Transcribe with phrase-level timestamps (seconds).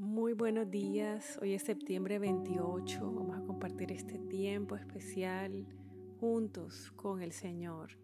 [0.00, 5.66] Muy buenos días, hoy es septiembre 28, vamos a compartir este tiempo especial
[6.20, 7.98] juntos con el Señor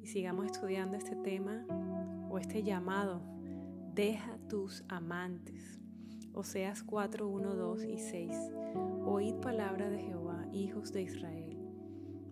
[0.00, 1.66] y sigamos estudiando este tema
[2.30, 3.20] o este llamado,
[3.92, 5.78] deja tus amantes.
[6.32, 8.36] Oseas 4, 1, 2 y 6.
[9.04, 11.58] Oíd palabra de Jehová, hijos de Israel,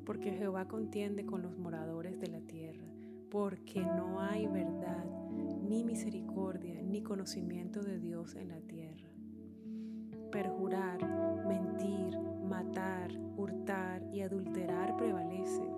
[0.06, 2.86] porque Jehová contiende con los moradores de la tierra,
[3.28, 5.04] porque no hay verdad
[5.68, 8.85] ni misericordia, ni conocimiento de Dios en la tierra.
[10.36, 10.98] Perjurar,
[11.48, 15.70] mentir, matar, hurtar y adulterar prevalecen,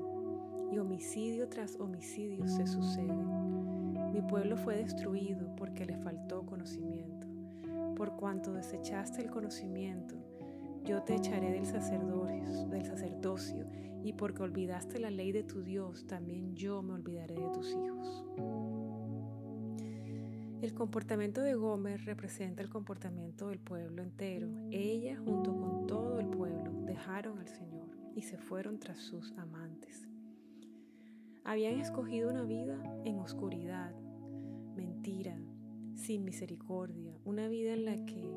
[0.72, 3.92] y homicidio tras homicidio se suceden.
[4.12, 7.28] Mi pueblo fue destruido porque le faltó conocimiento.
[7.94, 10.16] Por cuanto desechaste el conocimiento,
[10.84, 13.64] yo te echaré del del sacerdocio,
[14.02, 18.24] y porque olvidaste la ley de tu Dios, también yo me olvidaré de tus hijos.
[20.60, 24.48] El comportamiento de Gómez representa el comportamiento del pueblo entero.
[24.72, 30.08] Ella, junto con todo el pueblo, dejaron al Señor y se fueron tras sus amantes.
[31.44, 33.94] Habían escogido una vida en oscuridad,
[34.74, 35.38] mentira,
[35.94, 38.28] sin misericordia, una vida en la que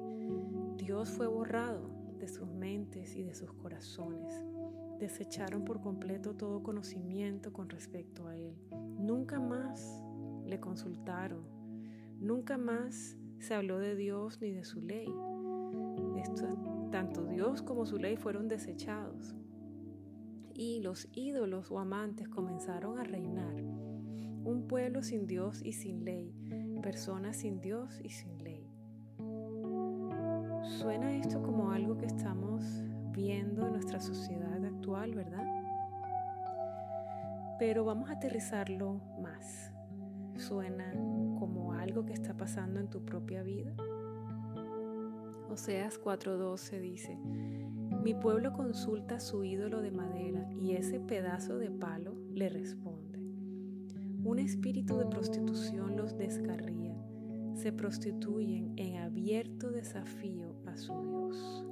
[0.77, 4.45] Dios fue borrado de sus mentes y de sus corazones.
[4.99, 8.55] Desecharon por completo todo conocimiento con respecto a Él.
[8.99, 10.03] Nunca más
[10.45, 11.60] le consultaron
[12.21, 15.11] Nunca más se habló de Dios ni de su ley.
[16.91, 19.35] tanto Dios como su ley fueron desechados.
[20.53, 23.55] Y los ídolos o amantes comenzaron a reinar.
[23.55, 26.35] Un pueblo sin Dios y sin ley.
[26.83, 28.69] Personas sin Dios y sin ley.
[30.77, 32.63] Suena esto como algo que estamos
[33.13, 35.47] viendo en nuestra sociedad actual, ¿verdad?
[37.57, 39.71] Pero vamos a aterrizarlo más.
[40.35, 40.93] Suena
[41.91, 43.75] algo que está pasando en tu propia vida?
[45.49, 47.17] Oseas 4:12 dice,
[48.01, 53.19] mi pueblo consulta su ídolo de madera y ese pedazo de palo le responde.
[54.23, 56.95] Un espíritu de prostitución los descarría,
[57.55, 61.65] se prostituyen en abierto desafío a su Dios.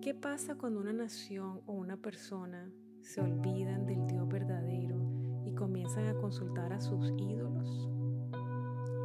[0.00, 2.70] ¿Qué pasa cuando una nación o una persona
[3.00, 5.00] se olvidan del Dios verdadero
[5.44, 7.97] y comienzan a consultar a sus ídolos?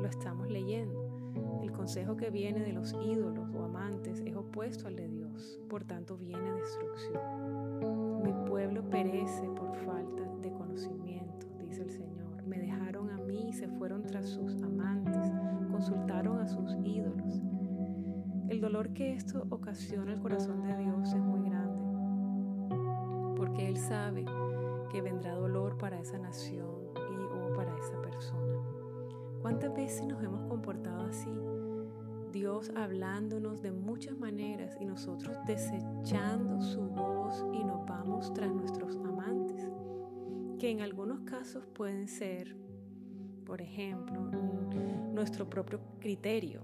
[0.04, 1.62] Lo estamos leyendo.
[1.64, 5.86] El consejo que viene de los ídolos o amantes es opuesto al de Dios, por
[5.86, 8.22] tanto viene destrucción.
[8.22, 12.44] Mi pueblo perece por falta de conocimiento, dice el Señor.
[12.46, 15.32] Me dejaron a mí y se fueron tras sus amantes,
[15.72, 17.42] consultaron a sus ídolos.
[18.50, 21.82] El dolor que esto ocasiona el corazón de Dios es muy grande,
[23.38, 24.26] porque Él sabe
[24.92, 28.43] que vendrá dolor para esa nación y o para esa persona.
[29.44, 31.30] ¿Cuántas veces nos hemos comportado así?
[32.32, 38.96] Dios hablándonos de muchas maneras y nosotros desechando su voz y nos vamos tras nuestros
[38.96, 39.70] amantes,
[40.60, 42.56] que en algunos casos pueden ser,
[43.46, 44.22] por ejemplo,
[45.12, 46.62] nuestro propio criterio,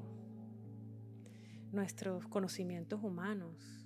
[1.73, 3.85] nuestros conocimientos humanos,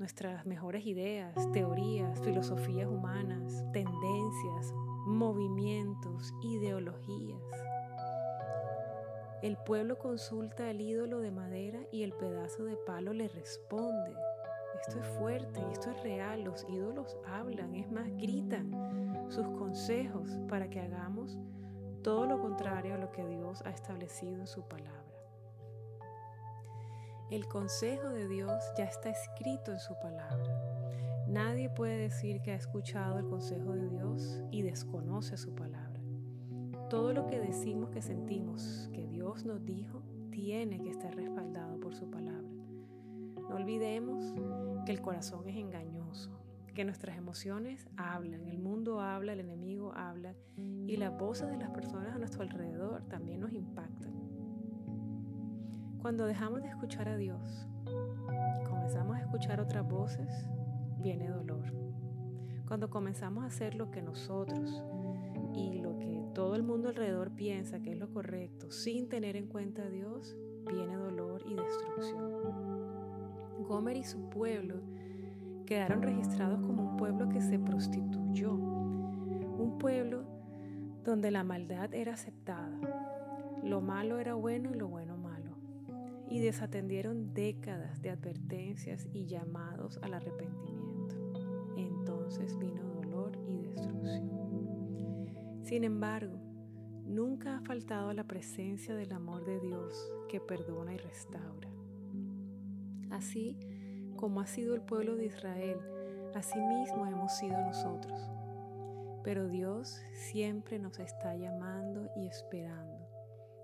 [0.00, 4.72] nuestras mejores ideas, teorías, filosofías humanas, tendencias,
[5.06, 7.40] movimientos, ideologías.
[9.42, 14.14] El pueblo consulta al ídolo de madera y el pedazo de palo le responde.
[14.80, 16.42] Esto es fuerte y esto es real.
[16.42, 18.70] Los ídolos hablan, es más, gritan
[19.30, 21.38] sus consejos para que hagamos
[22.02, 25.00] todo lo contrario a lo que Dios ha establecido en su palabra.
[27.30, 30.52] El consejo de Dios ya está escrito en su palabra.
[31.28, 36.00] Nadie puede decir que ha escuchado el consejo de Dios y desconoce su palabra.
[36.88, 38.99] Todo lo que decimos que sentimos que
[39.30, 40.02] Dios nos dijo
[40.32, 42.50] tiene que estar respaldado por su palabra.
[43.48, 44.34] No olvidemos
[44.84, 46.32] que el corazón es engañoso,
[46.74, 51.70] que nuestras emociones hablan, el mundo habla, el enemigo habla y las voces de las
[51.70, 54.12] personas a nuestro alrededor también nos impactan.
[56.02, 60.44] Cuando dejamos de escuchar a Dios y comenzamos a escuchar otras voces,
[60.98, 61.72] viene dolor.
[62.66, 64.82] Cuando comenzamos a hacer lo que nosotros
[65.54, 69.46] y lo que todo el mundo alrededor piensa que es lo correcto sin tener en
[69.46, 70.36] cuenta a Dios,
[70.66, 72.60] viene dolor y destrucción.
[73.66, 74.76] Gomer y su pueblo
[75.66, 80.24] quedaron registrados como un pueblo que se prostituyó, un pueblo
[81.04, 82.78] donde la maldad era aceptada,
[83.62, 85.56] lo malo era bueno y lo bueno malo,
[86.28, 91.16] y desatendieron décadas de advertencias y llamados al arrepentimiento.
[91.76, 94.79] Entonces vino dolor y destrucción.
[95.62, 96.38] Sin embargo,
[97.04, 101.68] nunca ha faltado la presencia del amor de Dios que perdona y restaura.
[103.10, 103.58] Así
[104.16, 105.78] como ha sido el pueblo de Israel,
[106.34, 108.30] así mismo hemos sido nosotros.
[109.22, 113.06] Pero Dios siempre nos está llamando y esperando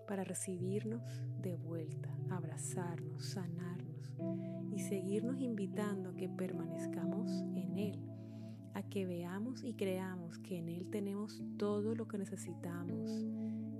[0.06, 1.02] para recibirnos
[1.40, 4.12] de vuelta, abrazarnos, sanarnos
[4.72, 8.05] y seguirnos invitando a que permanezcamos en Él,
[8.76, 13.10] a que veamos y creamos que en Él tenemos todo lo que necesitamos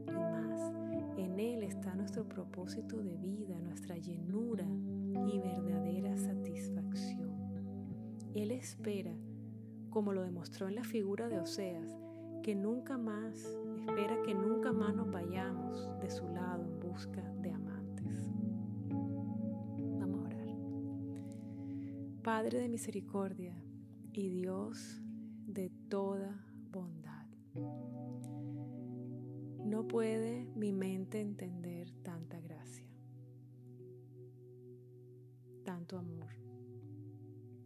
[0.07, 0.73] y más.
[1.19, 7.31] En Él está nuestro propósito de vida, nuestra llenura y verdadera satisfacción.
[8.35, 9.13] Él espera
[9.91, 11.95] como lo demostró en la figura de Oseas,
[12.43, 13.47] que nunca más,
[13.81, 18.31] espera que nunca más nos vayamos de su lado en busca de amantes.
[20.01, 20.49] Vamos a orar.
[22.23, 23.66] Padre de misericordia
[24.17, 25.01] y Dios
[25.47, 27.27] de toda bondad.
[29.65, 32.89] No puede mi mente entender tanta gracia,
[35.65, 36.33] tanto amor,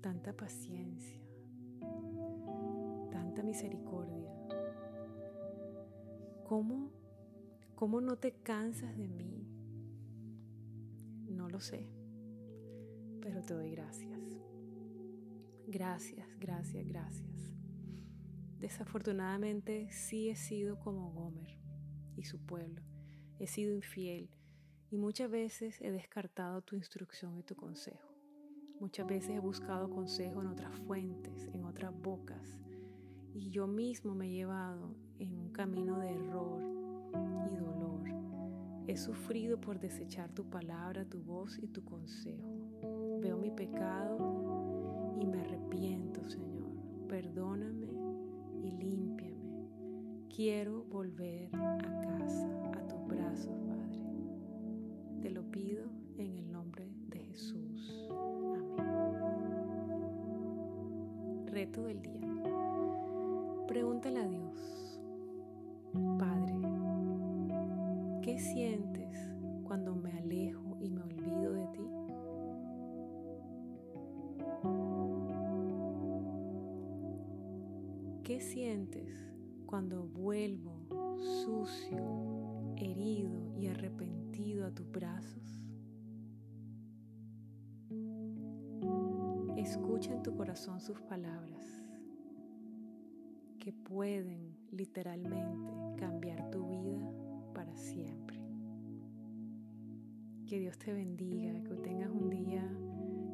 [0.01, 1.21] tanta paciencia
[3.51, 4.31] misericordia.
[6.45, 6.91] ¿Cómo,
[7.75, 9.47] ¿Cómo no te cansas de mí?
[11.29, 11.89] No lo sé,
[13.21, 14.21] pero te doy gracias.
[15.71, 17.49] Gracias, gracias, gracias.
[18.59, 21.57] Desafortunadamente sí he sido como Gomer
[22.17, 22.83] y su pueblo.
[23.39, 24.29] He sido infiel
[24.91, 28.13] y muchas veces he descartado tu instrucción y tu consejo.
[28.81, 32.59] Muchas veces he buscado consejo en otras fuentes, en otras bocas,
[33.33, 36.65] y yo mismo me he llevado en un camino de error
[37.49, 38.03] y dolor.
[38.89, 42.60] He sufrido por desechar tu palabra, tu voz y tu consejo.
[50.43, 54.01] Quiero volver a casa, a tus brazos, Padre.
[55.21, 55.85] Te lo pido
[56.17, 58.09] en el nombre de Jesús.
[58.79, 59.05] Amén.
[61.45, 62.27] Reto del día.
[63.69, 65.03] Pregúntale a Dios,
[66.19, 66.57] Padre,
[68.23, 69.19] ¿qué sientes
[69.65, 71.87] cuando me alejo y me olvido de ti?
[78.25, 79.30] ¿Qué sientes
[79.71, 85.63] cuando vuelvo sucio, herido y arrepentido a tus brazos?
[89.57, 91.65] Escucha en tu corazón sus palabras
[93.61, 97.09] que pueden literalmente cambiar tu vida
[97.55, 98.41] para siempre.
[100.49, 102.69] Que Dios te bendiga, que tengas un día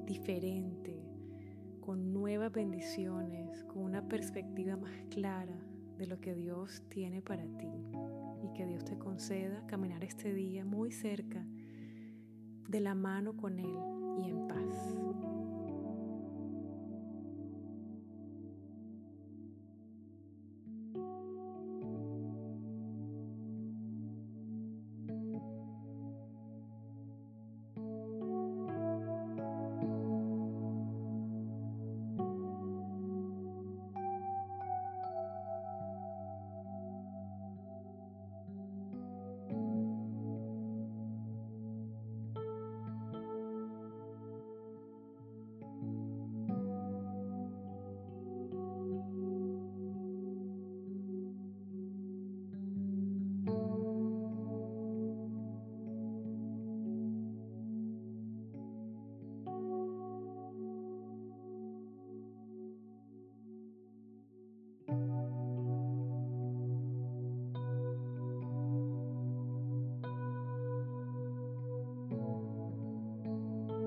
[0.05, 1.01] diferente,
[1.81, 5.66] con nuevas bendiciones, con una perspectiva más clara
[5.99, 7.69] de lo que Dios tiene para ti
[8.43, 11.45] y que Dios te conceda caminar este día muy cerca
[12.69, 13.77] de la mano con Él
[14.19, 15.36] y en paz.